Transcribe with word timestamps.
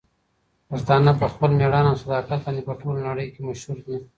پښتانه 0.69 1.11
په 1.19 1.25
خپل 1.33 1.49
مېړانه 1.59 1.89
او 1.91 2.01
صداقت 2.03 2.39
باندې 2.45 2.61
په 2.67 2.73
ټوله 2.79 2.99
نړۍ 3.07 3.27
کې 3.33 3.41
مشهور 3.49 3.77
دي. 3.85 3.97